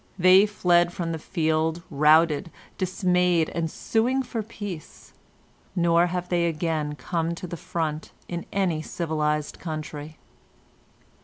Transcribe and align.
They 0.17 0.47
fled 0.47 0.91
from 0.91 1.11
the 1.11 1.19
field 1.19 1.83
routed, 1.91 2.49
dismayed, 2.79 3.49
and 3.53 3.69
suing 3.69 4.23
for 4.23 4.41
peace; 4.41 5.13
nor 5.75 6.07
have 6.07 6.29
they 6.29 6.47
again 6.47 6.95
come 6.95 7.35
to 7.35 7.45
the 7.45 7.55
front 7.55 8.11
in 8.27 8.47
any 8.51 8.81
civilised 8.81 9.59
country. 9.59 10.17